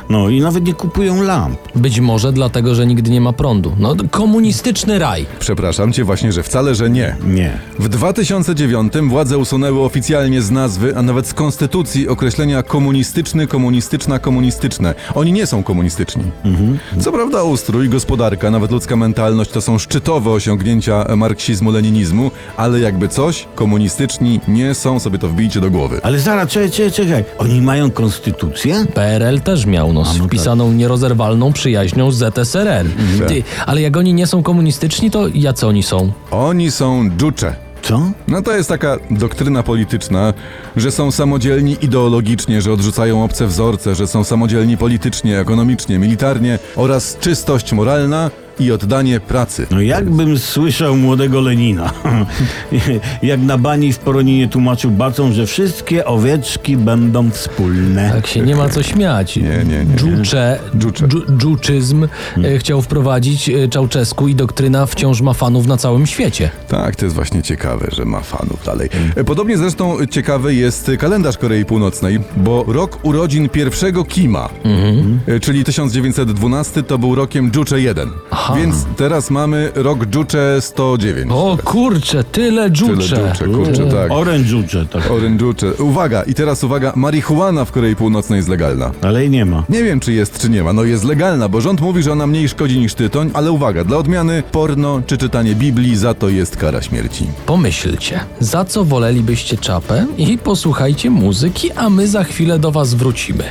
No 0.09 0.29
i 0.29 0.41
nawet 0.41 0.65
nie 0.65 0.75
kupują 0.75 1.23
lamp. 1.23 1.59
Być 1.75 2.01
może 2.01 2.33
dlatego, 2.33 2.75
że 2.75 2.87
nigdy 2.87 3.11
nie 3.11 3.21
ma 3.21 3.33
prądu. 3.33 3.73
No 3.79 3.95
komunistyczny 4.11 4.99
raj. 4.99 5.27
Przepraszam 5.39 5.93
cię 5.93 6.05
właśnie, 6.05 6.33
że 6.33 6.43
wcale, 6.43 6.75
że 6.75 6.91
nie. 6.91 7.17
Nie. 7.27 7.59
W 7.79 7.89
2009 7.89 8.93
władze 9.09 9.39
usunęły 9.39 9.81
oficjalnie 9.81 10.43
z 10.43 10.51
nazwy, 10.51 10.97
a 10.97 11.03
nawet 11.03 11.27
z 11.27 11.35
konstytucji 11.35 12.09
określenia 12.09 12.63
komunistyczny, 12.63 13.47
komunistyczna, 13.47 14.19
komunistyczne. 14.19 14.95
Oni 15.15 15.33
nie 15.33 15.47
są 15.47 15.63
komunistyczni. 15.63 16.23
Co 17.01 17.13
prawda 17.13 17.43
ustrój, 17.43 17.89
gospodarka, 17.89 18.51
nawet 18.51 18.71
ludzka 18.71 18.97
mentalność 18.97 19.51
to 19.51 19.61
są 19.61 19.79
szczytowe 19.79 20.31
osiągnięcia 20.31 21.05
marksizmu-leninizmu, 21.17 22.31
ale 22.57 22.81
jakby 22.81 23.09
coś, 23.09 23.47
komunistyczni 23.55 24.41
nie 24.49 24.75
są, 24.75 25.01
sobie 25.01 25.19
to 25.19 25.29
wbijcie 25.29 25.61
do 25.61 25.71
głowy. 25.71 26.01
Ale 26.03 26.19
zaraz, 26.21 26.49
czekaj, 26.49 26.71
czekaj, 26.71 26.93
czekaj. 26.93 27.25
Oni 27.39 27.61
mają 27.61 27.91
konstytucję? 27.91 28.85
PRL 28.95 29.30
też 29.39 29.67
miał 29.67 29.93
no, 29.93 30.05
tak. 30.05 30.13
wpisaną 30.13 30.73
nierozerwalną 30.73 31.53
przyjaźnią 31.53 32.13
z 32.13 32.17
ZSRR. 32.17 32.87
Mhm. 32.87 33.29
Ty, 33.29 33.43
ale 33.67 33.81
jak 33.81 33.97
oni 33.97 34.15
nie 34.15 34.27
są 34.27 34.43
komunistyczni, 34.43 35.11
to 35.11 35.29
jacy 35.35 35.67
oni 35.67 35.83
są? 35.83 36.13
Oni 36.31 36.71
są 36.71 37.11
dżucze. 37.17 37.55
Co? 37.83 38.03
No 38.29 38.43
to 38.43 38.57
jest 38.57 38.69
taka 38.69 38.97
doktryna 39.11 39.63
polityczna, 39.63 40.35
że 40.77 40.91
są 40.91 41.11
samodzielni 41.11 41.77
ideologicznie, 41.83 42.63
że 42.63 42.73
odrzucają 42.73 43.25
obce 43.25 43.47
wzorce, 43.47 43.95
że 43.95 44.07
są 44.07 44.25
samodzielni 44.25 44.77
politycznie, 44.77 45.41
ekonomicznie, 45.41 45.99
militarnie 45.99 46.59
oraz 46.77 47.17
czystość 47.21 47.73
moralna 47.73 48.31
i 48.61 48.73
oddanie 48.73 49.21
pracy. 49.21 49.67
No 49.71 49.81
jakbym 49.81 50.39
słyszał 50.39 50.97
młodego 50.97 51.41
Lenina, 51.41 51.93
jak 53.23 53.41
na 53.41 53.59
bani 53.59 53.93
w 53.93 53.99
Poroninie 53.99 54.49
tłumaczył 54.49 54.91
bacą, 54.91 55.33
że 55.33 55.47
wszystkie 55.47 56.05
owieczki 56.05 56.77
będą 56.77 57.31
wspólne. 57.31 58.11
Tak 58.15 58.27
się 58.27 58.41
nie 58.41 58.57
ma 58.57 58.69
co 58.69 58.83
śmiać. 58.83 59.37
Nie, 59.37 59.43
nie, 59.43 59.85
nie. 59.85 59.97
Dżucze, 59.97 60.59
Dżucze. 60.79 61.07
dżu- 61.09 61.37
dżuczyzm 61.39 62.09
e, 62.45 62.59
chciał 62.59 62.83
wprowadzić 62.83 63.49
e, 63.49 63.69
Czałczesku 63.69 64.29
i 64.29 64.35
doktryna 64.35 64.87
wciąż 64.87 65.21
ma 65.21 65.33
fanów 65.33 65.67
na 65.67 65.77
całym 65.77 66.07
świecie. 66.07 66.51
Tak, 66.69 66.97
to 66.97 67.05
jest 67.05 67.15
właśnie 67.15 67.43
ciekawe, 67.43 67.89
że 67.93 68.05
ma 68.05 68.21
fanów 68.21 68.65
dalej. 68.67 68.89
E, 69.17 69.25
Podobnie 69.25 69.59
zresztą 69.59 69.97
ciekawy 70.11 70.55
jest 70.55 70.91
kalendarz 70.99 71.39
Korei 71.39 71.65
Północnej, 71.65 72.19
bo 72.37 72.65
rok 72.69 72.99
urodzin 73.03 73.49
pierwszego 73.49 74.05
Kima, 74.05 74.49
e, 75.27 75.41
czyli 75.41 75.65
1912, 75.65 76.83
to 76.83 76.99
był 76.99 77.15
rokiem 77.15 77.51
Juche 77.57 77.81
1. 77.81 78.11
Aha. 78.31 78.50
Więc 78.57 78.77
teraz 78.97 79.31
mamy 79.31 79.71
rok 79.75 80.15
Juche 80.15 80.61
109. 80.61 81.31
O 81.33 81.59
kurcze, 81.65 82.25
tyle 82.25 82.51
Tyle 82.51 82.71
dżucze. 82.71 83.21
Juche, 83.21 83.45
kurczę, 83.45 83.87
tak. 83.87 84.13
Orężucze, 84.13 84.87
tak. 84.87 85.11
Orężucze. 85.11 85.73
Uwaga, 85.75 86.23
i 86.23 86.35
teraz 86.35 86.65
uwaga, 86.65 86.93
marihuana 86.97 87.65
w 87.65 87.73
Korei 87.73 87.97
Północnej 87.97 88.37
jest 88.37 88.49
legalna. 88.49 88.91
Ale 89.03 89.21
jej 89.21 89.31
nie 89.31 89.45
ma. 89.45 89.65
Nie 89.69 89.85
wiem, 89.85 90.01
czy 90.01 90.13
jest, 90.13 90.39
czy 90.39 90.51
nie 90.51 90.63
ma. 90.63 90.73
No 90.73 90.85
jest 90.85 91.05
legalna, 91.05 91.49
bo 91.49 91.61
rząd 91.61 91.81
mówi, 91.81 92.03
że 92.03 92.13
ona 92.13 92.27
mniej 92.27 92.49
szkodzi 92.49 92.79
niż 92.79 92.95
tytoń, 92.95 93.31
ale 93.35 93.53
uwaga, 93.53 93.85
dla 93.85 93.97
odmiany 93.97 94.43
porno 94.53 95.03
czy 95.07 95.19
czytanie 95.19 95.55
Biblii 95.55 95.97
za 95.97 96.15
to 96.15 96.29
jest 96.29 96.57
kara 96.57 96.83
śmierci. 96.83 97.27
Pomyślcie, 97.47 98.21
za 98.41 98.65
co 98.65 98.85
wolelibyście 98.85 99.57
czapę 99.57 100.07
i 100.19 100.39
posłuchajcie 100.39 101.11
muzyki, 101.11 101.73
a 101.73 101.91
my 101.91 102.09
za 102.09 102.25
chwilę 102.25 102.59
do 102.59 102.71
was 102.71 102.95
wrócimy. 102.95 103.45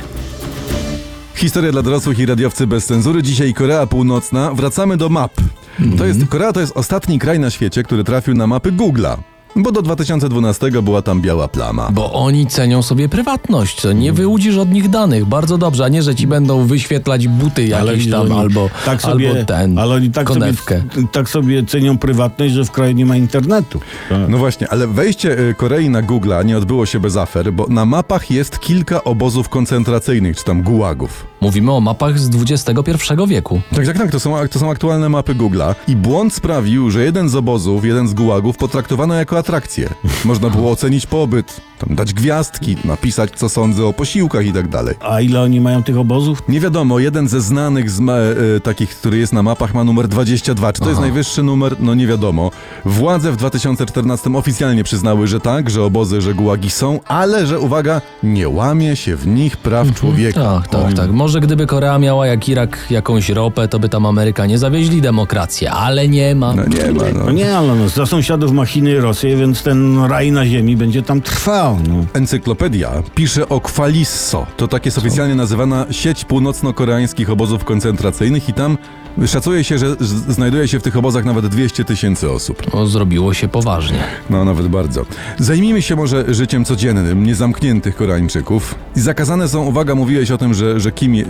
Historia 1.40 1.72
dla 1.72 1.82
dorosłych 1.82 2.18
i 2.18 2.26
radiowcy 2.26 2.66
bez 2.66 2.86
cenzury. 2.86 3.22
Dzisiaj 3.22 3.54
Korea 3.54 3.86
Północna. 3.86 4.54
Wracamy 4.54 4.96
do 4.96 5.08
map. 5.08 5.32
To 5.98 6.06
jest, 6.06 6.26
Korea 6.28 6.52
to 6.52 6.60
jest 6.60 6.76
ostatni 6.76 7.18
kraj 7.18 7.40
na 7.40 7.50
świecie, 7.50 7.82
który 7.82 8.04
trafił 8.04 8.34
na 8.34 8.46
mapy 8.46 8.72
Google'a. 8.72 9.16
Bo 9.56 9.72
do 9.72 9.82
2012 9.82 10.70
była 10.82 11.02
tam 11.02 11.20
biała 11.20 11.48
plama. 11.48 11.88
Bo 11.92 12.12
oni 12.12 12.46
cenią 12.46 12.82
sobie 12.82 13.08
prywatność, 13.08 13.82
nie 13.94 14.12
wyłudzisz 14.12 14.56
od 14.56 14.70
nich 14.72 14.88
danych. 14.90 15.24
Bardzo 15.26 15.58
dobrze, 15.58 15.84
a 15.84 15.88
nie, 15.88 16.02
że 16.02 16.14
ci 16.14 16.26
będą 16.26 16.66
wyświetlać 16.66 17.28
buty 17.28 17.66
jakieś 17.66 18.02
oni- 18.02 18.10
tam 18.28 18.38
albo, 18.38 18.70
tak 18.84 19.02
sobie, 19.02 19.30
albo 19.30 19.44
ten, 19.44 19.78
ale 19.78 19.94
oni 19.94 20.10
tak 20.10 20.26
konewkę. 20.26 20.82
sobie, 20.94 21.08
tak 21.12 21.28
sobie 21.28 21.64
cenią 21.66 21.98
prywatność, 21.98 22.54
że 22.54 22.64
w 22.64 22.70
kraju 22.70 22.92
nie 22.94 23.06
ma 23.06 23.16
internetu. 23.16 23.80
Tak. 24.08 24.18
No 24.28 24.38
właśnie, 24.38 24.68
ale 24.68 24.86
wejście 24.86 25.38
y, 25.38 25.54
Korei 25.54 25.90
na 25.90 26.02
Google'a 26.02 26.44
nie 26.44 26.58
odbyło 26.58 26.86
się 26.86 27.00
bez 27.00 27.16
afer, 27.16 27.52
bo 27.52 27.66
na 27.68 27.84
mapach 27.84 28.30
jest 28.30 28.58
kilka 28.58 29.04
obozów 29.04 29.48
koncentracyjnych, 29.48 30.36
czy 30.36 30.44
tam 30.44 30.62
gułagów. 30.62 31.26
Mówimy 31.40 31.72
o 31.72 31.80
mapach 31.80 32.18
z 32.18 32.30
XXI 32.50 32.82
wieku. 33.28 33.60
Tak, 33.74 33.86
tak, 33.86 33.98
tak, 33.98 34.10
to 34.10 34.20
są, 34.20 34.34
to 34.50 34.58
są 34.58 34.70
aktualne 34.70 35.08
mapy 35.08 35.34
Google'a. 35.34 35.74
I 35.88 35.96
błąd 35.96 36.34
sprawił, 36.34 36.90
że 36.90 37.04
jeden 37.04 37.28
z 37.28 37.34
obozów, 37.34 37.84
jeden 37.84 38.08
z 38.08 38.14
gułagów 38.14 38.56
potraktowano 38.56 39.14
jako 39.14 39.38
atrakcję. 39.40 39.88
Można 40.24 40.50
było 40.50 40.70
ocenić 40.70 41.06
pobyt, 41.06 41.60
tam 41.86 41.96
dać 41.96 42.14
gwiazdki, 42.14 42.76
napisać 42.84 43.30
co 43.36 43.48
sądzę 43.48 43.86
o 43.86 43.92
posiłkach 43.92 44.46
i 44.46 44.52
tak 44.52 44.68
dalej. 44.68 44.94
A 45.00 45.20
ile 45.20 45.40
oni 45.42 45.60
mają 45.60 45.82
tych 45.82 45.98
obozów? 45.98 46.42
Nie 46.48 46.60
wiadomo, 46.60 46.98
jeden 46.98 47.28
ze 47.28 47.40
znanych 47.40 47.90
z 47.90 48.00
ma, 48.00 48.12
e, 48.16 48.60
takich, 48.62 48.90
który 48.90 49.18
jest 49.18 49.32
na 49.32 49.42
mapach 49.42 49.74
ma 49.74 49.84
numer 49.84 50.08
22. 50.08 50.72
Czy 50.72 50.80
to 50.80 50.88
jest 50.88 51.00
najwyższy 51.00 51.42
numer? 51.42 51.76
No 51.80 51.94
nie 51.94 52.06
wiadomo. 52.06 52.50
Władze 52.84 53.32
w 53.32 53.36
2014 53.36 54.36
oficjalnie 54.36 54.84
przyznały, 54.84 55.26
że 55.26 55.40
tak, 55.40 55.70
że 55.70 55.84
obozy, 55.84 56.20
że 56.20 56.34
gułagi 56.34 56.70
są, 56.70 57.00
ale 57.06 57.46
że 57.46 57.60
uwaga, 57.60 58.00
nie 58.22 58.48
łamie 58.48 58.96
się 58.96 59.16
w 59.16 59.26
nich 59.26 59.56
praw 59.56 59.94
człowieka. 59.94 60.40
Tak, 60.40 60.68
tak, 60.68 60.92
tak. 60.92 61.10
Może 61.10 61.40
gdyby 61.40 61.66
Korea 61.66 61.98
miała 61.98 62.26
jak 62.26 62.48
Irak 62.48 62.78
jakąś 62.90 63.28
ropę, 63.28 63.68
to 63.68 63.78
by 63.78 63.88
tam 63.88 64.06
Amerykanie 64.06 64.58
zawieźli 64.58 65.00
demokrację, 65.02 65.70
ale 65.72 66.08
nie 66.08 66.34
ma. 66.34 66.54
No 66.54 66.64
nie 66.64 66.92
ma, 66.92 67.02
No 67.14 67.24
no. 67.24 67.30
nie, 67.30 67.56
ale 67.56 67.74
no, 67.74 67.88
za 67.88 68.06
sąsiadów 68.06 68.52
ma 68.52 68.66
Chiny 68.66 68.90
i 68.90 68.96
Rosję, 68.96 69.36
więc 69.36 69.62
ten 69.62 70.04
raj 70.04 70.32
na 70.32 70.46
ziemi 70.46 70.76
będzie 70.76 71.02
tam 71.02 71.20
trwał. 71.20 71.69
No. 71.88 72.04
Encyklopedia 72.12 73.02
pisze 73.14 73.48
o 73.48 73.60
Kwalisso. 73.60 74.46
To 74.56 74.68
tak 74.68 74.84
jest 74.86 74.98
oficjalnie 74.98 75.34
nazywana 75.34 75.86
sieć 75.90 76.24
północno-koreańskich 76.24 77.30
obozów 77.30 77.64
koncentracyjnych 77.64 78.48
i 78.48 78.52
tam 78.52 78.78
szacuje 79.26 79.64
się, 79.64 79.78
że 79.78 79.96
znajduje 80.28 80.68
się 80.68 80.80
w 80.80 80.82
tych 80.82 80.96
obozach 80.96 81.24
nawet 81.24 81.46
200 81.46 81.84
tysięcy 81.84 82.30
osób. 82.30 82.74
No, 82.74 82.86
zrobiło 82.86 83.34
się 83.34 83.48
poważnie. 83.48 83.98
No, 84.30 84.44
nawet 84.44 84.68
bardzo. 84.68 85.06
Zajmijmy 85.38 85.82
się 85.82 85.96
może 85.96 86.34
życiem 86.34 86.64
codziennym, 86.64 87.24
niezamkniętych 87.24 87.96
Koreańczyków. 87.96 88.74
I 88.96 89.00
zakazane 89.00 89.48
są, 89.48 89.64
uwaga, 89.64 89.94
mówiłeś 89.94 90.30
o 90.30 90.38
tym, 90.38 90.54
że, 90.54 90.80
że 90.80 90.92
Kim 90.92 91.14
je, 91.14 91.24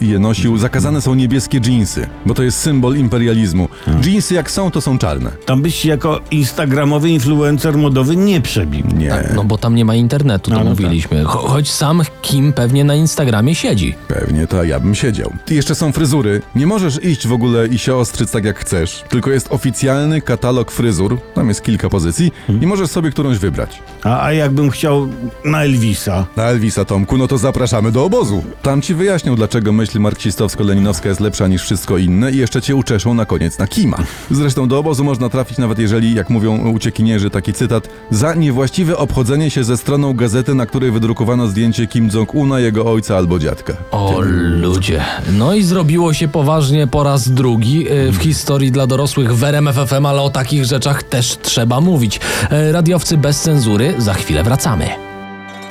je 0.00 0.18
nosił, 0.18 0.58
zakazane 0.58 1.00
są 1.00 1.14
niebieskie 1.14 1.60
dżinsy, 1.60 2.06
bo 2.26 2.34
to 2.34 2.42
jest 2.42 2.58
symbol 2.58 2.96
imperializmu. 2.96 3.68
Dżinsy 4.00 4.34
jak 4.34 4.50
są, 4.50 4.70
to 4.70 4.80
są 4.80 4.98
czarne. 4.98 5.30
Tam 5.46 5.62
byś 5.62 5.74
się 5.74 5.88
jako 5.88 6.20
instagramowy 6.30 7.10
influencer 7.10 7.78
modowy 7.78 8.16
nie 8.16 8.40
przebił. 8.40 8.86
Nie, 8.98 9.08
Tak, 9.08 9.34
no 9.34 9.44
bo 9.44 9.58
tam 9.58 9.74
nie 9.78 9.84
ma 9.84 9.94
internetu, 9.94 10.50
to 10.50 10.56
No, 10.56 10.64
no 10.64 10.70
mówiliśmy. 10.70 11.24
Cho 11.24 11.38
choć 11.38 11.70
sam 11.70 12.02
Kim 12.22 12.52
pewnie 12.52 12.84
na 12.84 12.94
Instagramie 12.94 13.54
siedzi. 13.54 13.94
pewnie 14.08 14.46
to 14.46 14.64
ja 14.64 14.80
bym 14.80 14.94
siedział. 14.94 15.32
I 15.50 15.54
jeszcze 15.54 15.74
są 15.74 15.92
fryzury. 15.92 16.40
Nie 16.54 16.66
możesz 16.66 17.04
iść 17.04 17.26
w 17.26 17.32
ogóle 17.32 17.66
i 17.68 17.78
się 17.78 17.94
ostrzyć 17.94 18.30
tak 18.30 18.44
jak 18.44 18.58
chcesz, 18.58 19.04
tylko 19.08 19.30
jest 19.30 19.46
oficjalny 19.52 20.20
katalog 20.22 20.70
fryzur, 20.70 21.18
tam 21.34 21.48
jest 21.48 21.62
kilka 21.62 21.88
pozycji 21.88 22.32
i 22.60 22.66
możesz 22.66 22.90
sobie 22.90 23.10
którąś 23.10 23.38
wybrać. 23.38 23.82
A, 24.04 24.22
a 24.22 24.32
jakbym 24.32 24.70
chciał 24.70 25.08
na 25.44 25.62
Elvisa? 25.64 26.26
Na 26.36 26.42
Elvisa 26.44 26.84
Tomku, 26.84 27.18
no 27.18 27.28
to 27.28 27.38
zapraszamy 27.38 27.92
do 27.92 28.04
obozu. 28.04 28.42
Tam 28.62 28.82
ci 28.82 28.94
wyjaśnią, 28.94 29.34
dlaczego 29.36 29.72
myśl 29.72 29.98
marksistowsko-leninowska 29.98 31.08
jest 31.08 31.20
lepsza 31.20 31.46
niż 31.48 31.62
wszystko 31.62 31.98
inne 31.98 32.30
i 32.32 32.36
jeszcze 32.36 32.62
cię 32.62 32.76
uczeszą 32.76 33.14
na 33.14 33.24
koniec 33.24 33.58
na 33.58 33.66
Kima. 33.66 33.96
Zresztą 34.30 34.68
do 34.68 34.78
obozu 34.78 35.04
można 35.04 35.28
trafić 35.28 35.58
nawet 35.58 35.78
jeżeli, 35.78 36.14
jak 36.14 36.30
mówią 36.30 36.70
uciekinierzy, 36.70 37.30
taki 37.30 37.52
cytat, 37.52 37.88
za 38.10 38.34
niewłaściwe 38.34 38.96
obchodzenie 38.96 39.50
się 39.50 39.64
ze 39.68 39.76
stroną 39.76 40.14
gazety, 40.14 40.54
na 40.54 40.66
której 40.66 40.90
wydrukowano 40.90 41.46
zdjęcie 41.46 41.86
Kim 41.86 42.10
Jong-una, 42.14 42.60
jego 42.60 42.92
ojca 42.92 43.16
albo 43.16 43.38
dziadka. 43.38 43.72
O 43.90 44.20
ludzie. 44.60 45.00
No 45.32 45.54
i 45.54 45.62
zrobiło 45.62 46.14
się 46.14 46.28
poważnie 46.28 46.86
po 46.86 47.02
raz 47.02 47.28
drugi 47.28 47.92
y, 47.92 48.12
w 48.12 48.16
historii 48.16 48.72
dla 48.72 48.86
dorosłych 48.86 49.34
w 49.36 49.44
RMF 49.44 49.76
FM, 49.76 50.06
ale 50.06 50.22
o 50.22 50.30
takich 50.30 50.64
rzeczach 50.64 51.02
też 51.02 51.38
trzeba 51.42 51.80
mówić. 51.80 52.20
E, 52.50 52.72
Radiowcy 52.72 53.16
bez 53.16 53.40
cenzury, 53.40 53.94
za 53.98 54.14
chwilę 54.14 54.42
wracamy. 54.42 55.07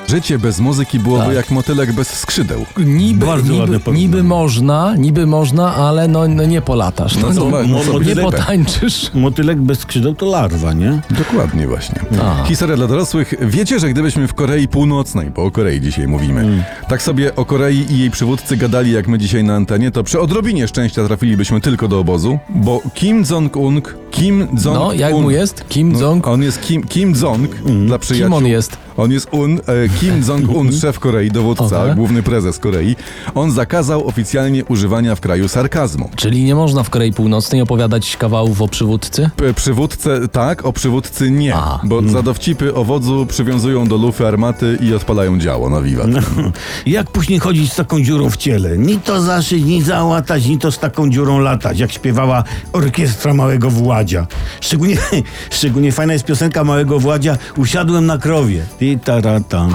Życie 0.08 0.40
bez 0.40 0.60
muzyki 0.60 1.00
byłoby 1.00 1.26
Tak. 1.26 1.36
jak 1.36 1.52
motylek 1.52 1.94
bez 1.94 2.08
skrzydeł. 2.20 2.66
Niby, 2.86 3.26
Bardzo 3.26 3.54
niby, 3.54 3.80
niby 3.94 4.24
można, 4.24 4.96
niby 4.98 5.26
można, 5.28 5.76
ale 5.76 6.08
no, 6.08 6.28
no 6.28 6.46
nie 6.46 6.62
polatasz. 6.62 7.16
No, 7.16 7.28
No 7.34 7.50
no, 7.68 7.80
no 7.94 8.00
nie 8.00 8.16
potańczysz. 8.16 9.12
Motylek 9.14 9.62
bez 9.62 9.80
skrzydeł 9.80 10.16
to 10.16 10.26
larwa, 10.26 10.74
nie? 10.74 11.02
Dokładnie 11.12 11.68
właśnie. 11.68 12.00
A. 12.24 12.46
Historia 12.46 12.76
dla 12.76 12.88
dorosłych. 12.88 13.34
Wiecie, 13.42 13.80
że 13.80 13.90
gdybyśmy 13.90 14.28
w 14.28 14.34
Korei 14.34 14.68
Północnej, 14.68 15.30
bo 15.32 15.44
o 15.44 15.52
Korei 15.52 15.82
dzisiaj 15.82 16.08
mówimy, 16.08 16.64
tak 16.90 17.02
sobie 17.02 17.36
o 17.36 17.46
Korei 17.46 17.86
i 17.94 18.00
jej 18.00 18.12
przywódcy 18.12 18.58
gadali 18.58 18.92
jak 18.92 19.08
my 19.08 19.18
dzisiaj 19.18 19.44
na 19.44 19.56
antenie, 19.56 19.92
to 19.92 20.04
przy 20.04 20.20
odrobinie 20.20 20.68
szczęścia 20.68 21.06
trafilibyśmy 21.06 21.62
tylko 21.62 21.88
do 21.88 22.00
obozu, 22.00 22.40
bo 22.50 22.82
Kim 22.94 23.24
Jong-un, 23.30 23.82
Kim 24.18 24.40
Jong-un... 24.66 24.74
No, 24.74 24.94
jak 24.94 25.14
mu 25.14 25.32
jest? 25.32 25.66
Kim 25.70 25.92
No, 25.92 26.00
Jong? 26.00 26.28
On 26.28 26.42
jest 26.44 26.62
Kim, 26.62 26.84
Kim 26.84 27.14
Jong 27.22 27.56
dla 27.88 28.00
przyjaciół. 28.00 28.26
Kim 28.28 28.34
on 28.34 28.46
jest? 28.48 28.78
On 28.98 29.12
jest 29.12 29.28
Un, 29.32 29.58
e, 29.58 29.60
Kim 30.00 30.22
Jong-un, 30.28 30.72
szef 30.74 31.00
Korei, 31.00 31.32
dowódca, 31.32 31.84
Okej. 31.84 31.96
główny 31.96 32.24
prezes 32.24 32.60
Korei. 32.60 32.96
On 33.36 33.52
zakazał 33.52 34.08
oficjalnie 34.08 34.66
używania 34.66 35.16
w 35.16 35.20
kraju 35.22 35.48
sarkazmu. 35.48 36.10
Czyli 36.16 36.44
nie 36.44 36.56
można 36.56 36.84
w 36.84 36.90
Korei 36.90 37.14
Północnej 37.14 37.62
opowiadać 37.62 38.18
kawałów 38.18 38.62
o 38.62 38.68
przywódcy? 38.68 39.30
P- 39.36 39.54
Przywódcę 39.54 40.28
tak, 40.28 40.66
o 40.66 40.74
przywódcy 40.74 41.32
nie, 41.32 41.56
A. 41.56 41.80
bo 41.84 42.02
za 42.02 42.22
dowcipy 42.22 42.74
o 42.76 42.84
wodzu 42.84 43.26
przywiązują 43.26 43.88
do 43.88 43.98
lufy 43.98 44.28
armaty 44.28 44.78
i 44.82 44.94
odpalają 44.94 45.40
działo 45.40 45.70
na 45.70 45.82
wiwat. 45.82 46.08
Jak 46.86 47.12
później 47.12 47.40
chodzić 47.40 47.74
z 47.74 47.76
taką 47.76 48.02
dziurą 48.02 48.30
w 48.30 48.38
ciele? 48.38 48.78
Ni 48.78 49.00
to 49.00 49.22
zaszyć, 49.22 49.64
ni 49.64 49.82
załatać, 49.82 50.46
ni 50.48 50.58
to 50.58 50.72
z 50.72 50.80
taką 50.80 51.10
dziurą 51.10 51.40
latać, 51.40 51.80
jak 51.80 51.92
śpiewała 51.92 52.44
orkiestra 52.74 53.34
Małego 53.34 53.70
Władzia. 54.08 54.28
Szczególnie, 54.62 54.98
szczególnie 55.50 55.92
fajna 55.92 56.14
jest 56.14 56.26
piosenka 56.26 56.64
Małego 56.64 57.00
Władzia 57.00 57.38
Usiadłem 57.58 58.06
na 58.06 58.18
krowie. 58.18 58.66
I 58.82 59.00
tarata. 59.00 59.68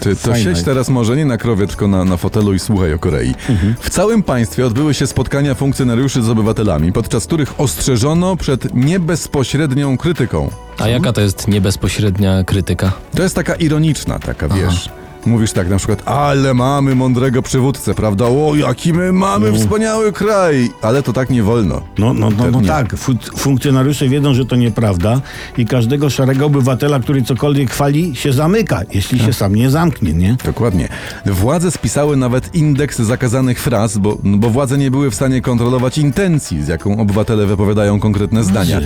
Ty, 0.00 0.16
to 0.16 0.22
Fajna 0.22 0.36
siedź 0.38 0.46
jest. 0.46 0.64
teraz 0.64 0.88
może 0.88 1.16
nie 1.16 1.24
na 1.24 1.36
krowie, 1.36 1.66
tylko 1.66 1.88
na, 1.88 2.04
na 2.04 2.16
fotelu 2.16 2.54
i 2.54 2.58
słuchaj 2.58 2.92
o 2.92 2.98
Korei. 2.98 3.34
W 3.80 3.90
całym 3.90 4.22
państwie 4.22 4.66
odbyły 4.66 4.94
się 4.94 5.06
spotkania 5.06 5.54
funkcjonariuszy 5.54 6.22
z 6.22 6.28
obywatelami, 6.28 6.92
podczas 6.92 7.26
których 7.26 7.60
ostrzeżono 7.60 8.36
przed 8.36 8.74
niebezpośrednią 8.74 9.98
krytyką. 9.98 10.50
A 10.78 10.88
jaka 10.88 11.12
to 11.12 11.20
jest 11.20 11.48
niebezpośrednia 11.48 12.44
krytyka? 12.44 12.92
To 13.16 13.22
jest 13.22 13.34
taka 13.34 13.54
ironiczna, 13.54 14.18
taka 14.18 14.48
wiesz. 14.48 14.88
Mówisz 15.26 15.52
tak 15.52 15.68
na 15.68 15.76
przykład, 15.76 16.08
ale 16.08 16.54
mamy 16.54 16.94
mądrego 16.94 17.42
przywódcę, 17.42 17.94
prawda? 17.94 18.24
O, 18.24 18.52
jaki 18.54 18.92
my 18.92 19.12
mamy 19.12 19.52
wspaniały 19.52 20.12
kraj! 20.12 20.70
Ale 20.82 21.02
to 21.02 21.12
tak 21.12 21.30
nie 21.30 21.42
wolno. 21.42 21.80
No, 21.98 22.14
no, 22.14 22.30
no, 22.30 22.50
no 22.50 22.60
tak, 22.60 22.96
Fu- 22.96 23.12
funkcjonariusze 23.36 24.08
wiedzą, 24.08 24.34
że 24.34 24.44
to 24.44 24.56
nieprawda 24.56 25.20
i 25.58 25.66
każdego 25.66 26.10
szarego 26.10 26.46
obywatela, 26.46 27.00
który 27.00 27.22
cokolwiek 27.22 27.70
chwali, 27.70 28.16
się 28.16 28.32
zamyka, 28.32 28.80
jeśli 28.94 29.18
się 29.18 29.32
sam 29.32 29.54
nie 29.54 29.70
zamknie, 29.70 30.12
nie? 30.12 30.36
Dokładnie. 30.44 30.88
Władze 31.26 31.70
spisały 31.70 32.16
nawet 32.16 32.54
indeks 32.54 32.98
zakazanych 32.98 33.60
fraz, 33.60 33.98
bo, 33.98 34.18
no 34.24 34.38
bo 34.38 34.50
władze 34.50 34.78
nie 34.78 34.90
były 34.90 35.10
w 35.10 35.14
stanie 35.14 35.40
kontrolować 35.40 35.98
intencji, 35.98 36.64
z 36.64 36.68
jaką 36.68 37.00
obywatele 37.00 37.46
wypowiadają 37.46 38.00
konkretne 38.00 38.44
zdania. 38.44 38.80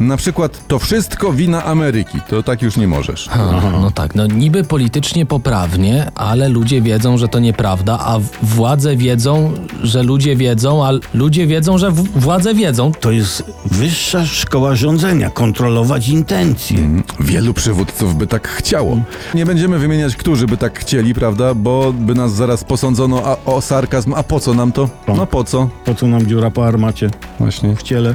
Na 0.00 0.16
przykład, 0.16 0.66
to 0.68 0.78
wszystko 0.78 1.32
wina 1.32 1.64
Ameryki. 1.64 2.18
To 2.28 2.42
tak 2.42 2.62
już 2.62 2.76
nie 2.76 2.88
możesz. 2.88 3.28
A, 3.28 3.36
no 3.80 3.90
tak, 3.90 4.14
no 4.14 4.26
niby 4.26 4.64
politycznie 4.64 5.26
poprawnie, 5.60 6.10
ale 6.14 6.48
ludzie 6.48 6.82
wiedzą, 6.82 7.18
że 7.18 7.28
to 7.28 7.38
nieprawda, 7.38 7.98
a 8.00 8.18
władze 8.42 8.96
wiedzą, 8.96 9.52
że 9.82 10.02
ludzie 10.02 10.36
wiedzą, 10.36 10.84
a 10.86 10.90
ludzie 11.14 11.46
wiedzą, 11.46 11.78
że 11.78 11.90
w- 11.90 12.20
władze 12.20 12.54
wiedzą. 12.54 12.92
To 13.00 13.10
jest 13.10 13.42
wyższa 13.64 14.26
szkoła 14.26 14.74
rządzenia, 14.76 15.30
kontrolować 15.30 16.08
intencje. 16.08 16.78
Wielu 17.20 17.54
przywódców 17.54 18.16
by 18.16 18.26
tak 18.26 18.48
chciało. 18.48 18.98
Nie 19.34 19.46
będziemy 19.46 19.78
wymieniać, 19.78 20.16
którzy 20.16 20.46
by 20.46 20.56
tak 20.56 20.78
chcieli, 20.78 21.14
prawda? 21.14 21.54
Bo 21.54 21.92
by 21.92 22.14
nas 22.14 22.32
zaraz 22.32 22.64
posądzono 22.64 23.22
a, 23.24 23.36
o 23.50 23.60
sarkazm. 23.60 24.14
A 24.14 24.22
po 24.22 24.40
co 24.40 24.54
nam 24.54 24.72
to? 24.72 24.88
No 25.08 25.26
po 25.26 25.44
co? 25.44 25.68
Po 25.84 25.94
co 25.94 26.06
nam 26.06 26.26
dziura 26.26 26.50
po 26.50 26.66
armacie 26.66 27.10
Właśnie. 27.38 27.76
w 27.76 27.82
ciele? 27.82 28.14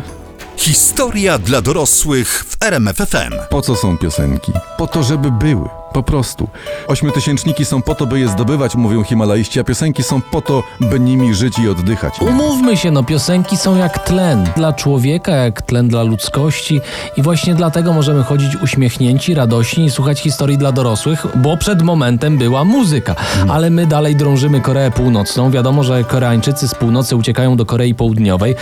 Historia 0.58 1.38
dla 1.38 1.62
dorosłych 1.62 2.46
w 2.48 2.58
RMF 2.64 2.98
FM. 2.98 3.34
Po 3.50 3.62
co 3.62 3.76
są 3.76 3.98
piosenki? 3.98 4.52
Po 4.78 4.88
to, 4.88 5.04
żeby 5.04 5.32
były. 5.32 5.81
Po 5.94 6.04
prostu. 6.04 6.48
Ośmiotysięczniki 6.88 7.66
są 7.66 7.82
po 7.82 7.96
to, 7.96 8.06
by 8.06 8.20
je 8.20 8.28
zdobywać, 8.28 8.76
mówią 8.76 9.04
Himalaiści, 9.04 9.60
a 9.60 9.64
piosenki 9.64 10.04
są 10.04 10.22
po 10.22 10.42
to, 10.42 10.64
by 10.80 11.00
nimi 11.00 11.36
żyć 11.36 11.60
i 11.60 11.70
oddychać. 11.70 12.14
Umówmy 12.22 12.78
się, 12.78 12.92
no 12.92 13.04
piosenki 13.04 13.58
są 13.58 13.78
jak 13.78 14.00
tlen 14.00 14.50
dla 14.56 14.74
człowieka, 14.74 15.32
jak 15.32 15.62
tlen 15.62 15.88
dla 15.88 16.04
ludzkości 16.04 16.82
i 17.18 17.22
właśnie 17.22 17.56
dlatego 17.56 17.94
możemy 17.94 18.24
chodzić 18.24 18.56
uśmiechnięci, 18.56 19.34
radośni 19.34 19.86
i 19.86 19.92
słuchać 19.92 20.20
historii 20.20 20.58
dla 20.58 20.72
dorosłych, 20.72 21.26
bo 21.36 21.58
przed 21.58 21.82
momentem 21.82 22.38
była 22.38 22.64
muzyka. 22.64 23.16
Ale 23.50 23.70
my 23.70 23.86
dalej 23.86 24.16
drążymy 24.16 24.62
Koreę 24.62 24.92
Północną. 24.92 25.52
Wiadomo, 25.52 25.84
że 25.84 26.04
Koreańczycy 26.04 26.68
z 26.68 26.76
północy 26.76 27.16
uciekają 27.16 27.56
do 27.56 27.66
Korei 27.66 27.96
Południowej, 27.96 28.56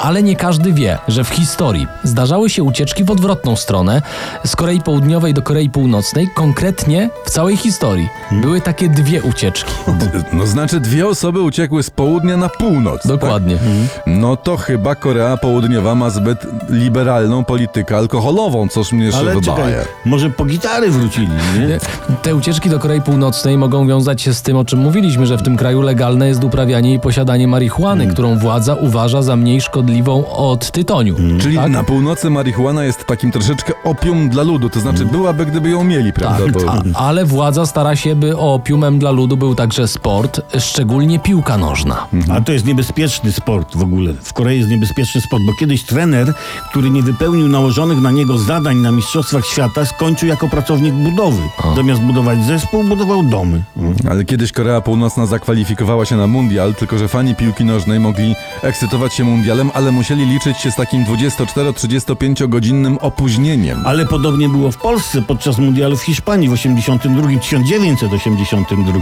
ale 0.00 0.22
nie 0.22 0.36
każdy 0.36 0.72
wie, 0.72 0.98
że 1.08 1.24
w 1.24 1.28
historii 1.28 1.86
zdarzały 2.02 2.50
się 2.50 2.62
ucieczki 2.62 3.04
w 3.04 3.10
odwrotną 3.10 3.56
stronę 3.56 4.02
z 4.44 4.56
Korei 4.56 4.80
Południowej 4.80 5.34
do 5.34 5.42
Korei 5.42 5.70
Północnej, 5.70 6.28
konkretnie 6.34 6.75
w 7.24 7.30
całej 7.30 7.56
historii. 7.56 8.08
Były 8.32 8.60
takie 8.60 8.88
dwie 8.88 9.22
ucieczki. 9.22 9.72
D- 9.88 10.22
No 10.32 10.46
znaczy, 10.46 10.80
dwie 10.80 11.08
osoby 11.08 11.40
uciekły 11.42 11.82
z 11.82 11.90
południa 11.90 12.36
na 12.36 12.48
północ. 12.48 13.06
Dokładnie. 13.06 13.56
Tak? 13.56 14.02
No 14.06 14.36
to 14.36 14.56
chyba 14.56 14.94
Korea 14.94 15.36
Południowa 15.36 15.94
ma 15.94 16.10
zbyt 16.10 16.38
liberalną 16.70 17.44
politykę 17.44 17.96
alkoholową, 17.96 18.68
coż 18.68 18.92
mnie 18.92 19.12
się 19.12 19.18
Ale 19.18 19.40
czekaj, 19.40 19.56
wydaje. 19.64 19.84
może 20.04 20.30
po 20.30 20.44
gitary 20.44 20.90
wrócili, 20.90 21.28
nie? 21.58 21.78
Te 22.22 22.34
ucieczki 22.34 22.70
do 22.70 22.78
Korei 22.78 23.00
Północnej 23.00 23.58
mogą 23.58 23.86
wiązać 23.88 24.22
się 24.22 24.34
z 24.34 24.42
tym, 24.42 24.56
o 24.56 24.64
czym 24.64 24.78
mówiliśmy, 24.78 25.26
że 25.26 25.38
w 25.38 25.42
tym 25.42 25.56
kraju 25.56 25.80
legalne 25.82 26.28
jest 26.28 26.44
uprawianie 26.44 26.94
i 26.94 27.00
posiadanie 27.00 27.48
marihuany, 27.48 28.06
którą 28.06 28.38
władza 28.38 28.74
uważa 28.74 29.22
za 29.22 29.36
mniej 29.36 29.60
szkodliwą 29.60 30.26
od 30.26 30.70
tytoniu. 30.70 31.16
Czyli 31.40 31.56
Tak? 31.56 31.70
na 31.70 31.84
północy 31.84 32.30
marihuana 32.30 32.84
jest 32.84 33.04
takim 33.06 33.32
troszeczkę 33.32 33.72
opium 33.84 34.28
dla 34.28 34.42
ludu, 34.42 34.70
to 34.70 34.80
znaczy 34.80 35.04
byłaby, 35.06 35.46
gdyby 35.46 35.70
ją 35.70 35.84
mieli, 35.84 36.12
prawda? 36.12 36.44
Tak, 36.44 36.52
Bo 36.52 36.65
A, 36.68 37.06
ale 37.06 37.24
władza 37.24 37.66
stara 37.66 37.96
się, 37.96 38.16
by 38.16 38.36
opiumem 38.36 38.98
dla 38.98 39.10
ludu 39.10 39.36
był 39.36 39.54
także 39.54 39.88
sport, 39.88 40.40
szczególnie 40.58 41.18
piłka 41.18 41.58
nożna. 41.58 42.06
A 42.30 42.40
to 42.40 42.52
jest 42.52 42.66
niebezpieczny 42.66 43.32
sport 43.32 43.76
w 43.76 43.82
ogóle. 43.82 44.14
W 44.22 44.32
Korei 44.32 44.58
jest 44.58 44.70
niebezpieczny 44.70 45.20
sport, 45.20 45.42
bo 45.46 45.52
kiedyś 45.60 45.82
trener, 45.82 46.34
który 46.70 46.90
nie 46.90 47.02
wypełnił 47.02 47.48
nałożonych 47.48 48.00
na 48.00 48.10
niego 48.10 48.38
zadań 48.38 48.76
na 48.76 48.90
Mistrzostwach 48.92 49.46
Świata, 49.46 49.84
skończył 49.84 50.28
jako 50.28 50.48
pracownik 50.48 50.94
budowy. 50.94 51.42
Zamiast 51.76 52.00
budować 52.00 52.44
zespół, 52.44 52.84
budował 52.84 53.22
domy. 53.22 53.62
Ale 54.10 54.24
kiedyś 54.24 54.52
Korea 54.52 54.80
Północna 54.80 55.26
zakwalifikowała 55.26 56.04
się 56.04 56.16
na 56.16 56.26
mundial, 56.26 56.74
tylko 56.74 56.98
że 56.98 57.08
fani 57.08 57.34
piłki 57.34 57.64
nożnej 57.64 58.00
mogli 58.00 58.34
ekscytować 58.62 59.14
się 59.14 59.24
mundialem, 59.24 59.70
ale 59.74 59.92
musieli 59.92 60.26
liczyć 60.26 60.58
się 60.58 60.70
z 60.70 60.76
takim 60.76 61.04
24-35 61.04 62.48
godzinnym 62.48 62.98
opóźnieniem. 62.98 63.82
Ale 63.84 64.06
podobnie 64.06 64.48
było 64.48 64.70
w 64.70 64.76
Polsce 64.76 65.22
podczas 65.22 65.58
mundialu 65.58 65.96
w 65.96 66.02
Hiszpanii 66.02 66.48
w 66.48 66.55
82, 66.56 67.22
1982. 67.40 69.00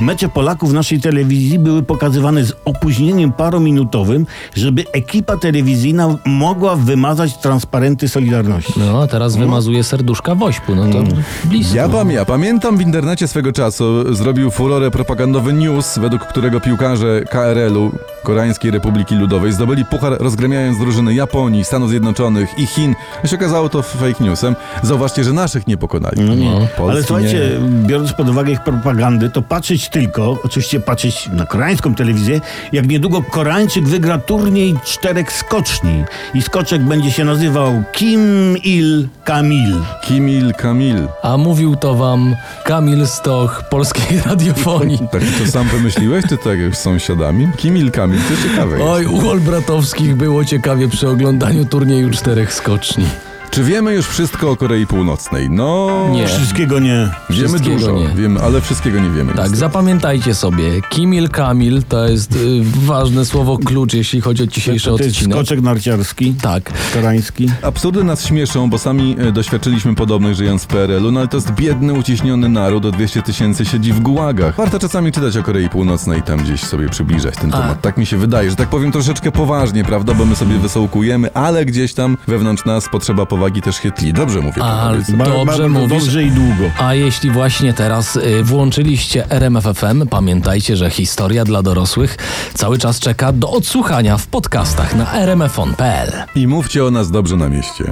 Mecze 0.00 0.28
Polaków 0.28 0.70
w 0.70 0.74
naszej 0.74 1.00
telewizji 1.00 1.58
były 1.58 1.82
pokazywane 1.82 2.44
z 2.44 2.52
opóźnieniem 2.64 3.32
parominutowym, 3.32 4.26
żeby 4.54 4.84
ekipa 4.92 5.36
telewizyjna 5.36 6.18
mogła 6.26 6.76
wymazać 6.76 7.36
transparenty 7.36 8.08
Solidarności. 8.08 8.72
No, 8.76 9.02
a 9.02 9.06
teraz 9.06 9.36
wymazuje 9.36 9.84
serduszka 9.84 10.34
wośpu, 10.34 10.74
no 10.74 10.88
to 10.88 11.02
blisko. 11.44 11.76
Ja, 11.76 11.88
pam, 11.88 12.10
ja 12.10 12.24
pamiętam 12.24 12.78
w 12.78 12.80
internecie 12.80 13.28
swego 13.28 13.52
czasu 13.52 14.14
zrobił 14.14 14.50
furorę 14.50 14.90
propagandowy 14.90 15.52
news, 15.52 15.98
według 15.98 16.22
którego 16.26 16.60
piłkarze 16.60 17.20
KRL-u, 17.30 17.92
Koreańskiej 18.22 18.70
Republiki 18.70 19.14
Ludowej, 19.14 19.52
zdobyli 19.52 19.84
puchar 19.84 20.16
rozgremiając 20.20 20.78
drużyny 20.78 21.14
Japonii, 21.14 21.64
Stanów 21.64 21.90
Zjednoczonych 21.90 22.58
i 22.58 22.66
Chin. 22.66 22.94
No 23.22 23.28
się 23.28 23.36
okazało 23.36 23.68
to 23.68 23.82
fake 23.82 24.24
newsem. 24.24 24.56
Zauważcie, 24.82 25.24
że 25.24 25.32
naszych 25.32 25.66
nie 25.66 25.76
pokonali. 25.76 26.20
No 26.20 26.34
nie. 26.34 26.68
Polski 26.92 27.14
Ale 27.14 27.22
słuchajcie, 27.24 27.60
nie. 27.60 27.86
biorąc 27.88 28.12
pod 28.12 28.28
uwagę 28.28 28.52
ich 28.52 28.60
propagandę, 28.60 29.30
to 29.30 29.42
patrzeć 29.42 29.88
tylko, 29.88 30.38
oczywiście 30.44 30.80
patrzeć 30.80 31.28
na 31.32 31.46
koreańską 31.46 31.94
telewizję, 31.94 32.40
jak 32.72 32.88
niedługo 32.88 33.22
Koreańczyk 33.22 33.88
wygra 33.88 34.18
turniej 34.18 34.74
czterech 34.84 35.32
skoczni. 35.32 36.04
I 36.34 36.42
skoczek 36.42 36.82
będzie 36.82 37.10
się 37.10 37.24
nazywał 37.24 37.82
Kim 37.92 38.56
Il 38.64 39.08
Kamil. 39.24 39.76
Kimil 40.02 40.54
Kamil. 40.54 41.08
A 41.22 41.36
mówił 41.36 41.76
to 41.76 41.94
wam 41.94 42.36
Kamil 42.64 43.06
Stoch 43.06 43.62
Polskiej 43.70 44.20
Radiofonii. 44.26 44.98
Tak 45.12 45.20
ty 45.22 45.44
to 45.44 45.50
sam 45.50 45.68
wymyśliłeś, 45.68 46.24
czy 46.28 46.36
tak 46.36 46.58
jak 46.58 46.76
z 46.76 46.78
sąsiadami? 46.78 47.48
Kimil 47.56 47.90
Kamil, 47.90 48.18
to 48.18 48.48
ciekawe 48.48 48.76
jest. 48.78 48.88
Oj, 48.90 49.06
u 49.06 49.28
Olbratowskich 49.28 50.16
było 50.16 50.44
ciekawie 50.44 50.88
przy 50.88 51.08
oglądaniu 51.08 51.64
turnieju 51.64 52.10
czterech 52.10 52.54
skoczni. 52.54 53.04
Czy 53.52 53.64
wiemy 53.64 53.94
już 53.94 54.06
wszystko 54.06 54.50
o 54.50 54.56
Korei 54.56 54.86
Północnej? 54.86 55.50
No... 55.50 55.90
Nie. 56.12 56.26
Wszystkiego 56.26 56.78
nie. 56.78 57.10
Wiemy 57.30 57.48
Wszystkiego 57.48 57.76
dużo, 57.76 57.92
nie. 57.92 58.08
wiemy, 58.08 58.40
ale 58.40 58.60
wszystkiego 58.60 59.00
nie 59.00 59.10
wiemy. 59.10 59.28
Tak, 59.28 59.36
niestety. 59.38 59.56
zapamiętajcie 59.56 60.34
sobie. 60.34 60.82
Kimil 60.88 61.28
Kamil 61.28 61.82
to 61.88 62.08
jest 62.08 62.36
y, 62.36 62.38
ważne 62.86 63.24
słowo 63.24 63.58
klucz, 63.58 63.94
jeśli 63.94 64.20
chodzi 64.20 64.42
o 64.42 64.46
dzisiejszy 64.46 64.84
To, 64.90 64.96
to 64.96 65.04
jest 65.04 65.16
odcinek. 65.16 65.36
skoczek 65.36 65.62
narciarski, 65.62 66.34
Tak. 66.42 66.72
koreański. 66.94 67.48
Absurdy 67.62 68.04
nas 68.04 68.26
śmieszą, 68.26 68.70
bo 68.70 68.78
sami 68.78 69.16
e, 69.18 69.32
doświadczyliśmy 69.32 69.94
podobnych 69.94 70.34
żyjąc 70.34 70.62
w 70.62 70.66
PRL-u, 70.66 71.12
no 71.12 71.20
ale 71.20 71.28
to 71.28 71.36
jest 71.36 71.50
biedny, 71.50 71.92
uciśniony 71.92 72.48
naród, 72.48 72.84
o 72.86 72.90
200 72.90 73.22
tysięcy 73.22 73.64
siedzi 73.64 73.92
w 73.92 74.00
gułagach. 74.00 74.56
Warto 74.56 74.78
czasami 74.78 75.12
czytać 75.12 75.36
o 75.36 75.42
Korei 75.42 75.68
Północnej 75.68 76.18
i 76.18 76.22
tam 76.22 76.38
gdzieś 76.42 76.60
sobie 76.60 76.88
przybliżać 76.88 77.34
ten 77.36 77.50
temat. 77.50 77.80
Tak 77.80 77.96
mi 77.96 78.06
się 78.06 78.16
wydaje, 78.16 78.50
że 78.50 78.56
tak 78.56 78.68
powiem 78.68 78.92
troszeczkę 78.92 79.32
poważnie, 79.32 79.84
prawda, 79.84 80.14
bo 80.14 80.24
my 80.24 80.36
sobie 80.36 80.58
wysołkujemy, 80.58 81.34
ale 81.34 81.64
gdzieś 81.64 81.94
tam 81.94 82.16
wewnątrz 82.28 82.64
nas 82.64 82.88
potrzeba 82.88 83.26
powagi 83.42 83.62
też 83.62 83.78
chytli. 83.78 84.12
Dobrze 84.12 84.40
mówię, 84.40 84.62
A? 84.62 84.92
Ba- 84.92 85.24
Dobrze 85.24 85.44
bardzo 85.46 85.68
mówisz. 85.68 85.88
Dobrze 86.02 86.22
i 86.24 86.30
długo. 86.30 86.64
A 86.78 86.94
jeśli 86.94 87.30
właśnie 87.30 87.72
teraz 87.74 88.16
y, 88.16 88.44
włączyliście 88.44 89.30
RMFFM, 89.30 90.06
pamiętajcie, 90.10 90.76
że 90.76 90.90
historia 90.90 91.44
dla 91.44 91.62
dorosłych 91.62 92.16
cały 92.54 92.78
czas 92.78 92.98
czeka 93.00 93.32
do 93.32 93.50
odsłuchania 93.50 94.16
w 94.18 94.26
podcastach 94.26 94.94
na 94.94 95.12
rmfon.pl. 95.26 96.12
I 96.34 96.46
mówcie 96.46 96.84
o 96.84 96.90
nas 96.90 97.10
dobrze 97.10 97.36
na 97.36 97.48
mieście. 97.48 97.84